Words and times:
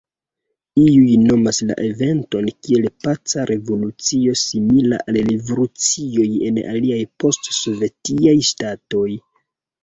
Iuj 0.83 1.09
nomas 1.25 1.57
la 1.71 1.73
eventon 1.87 2.47
kiel 2.67 2.87
paca 3.07 3.43
revolucio 3.49 4.33
simila 4.45 4.99
al 5.13 5.21
revolucioj 5.29 6.27
en 6.49 6.59
aliaj 6.73 6.99
post-sovetiaj 7.25 8.35
ŝtatoj. 8.51 9.07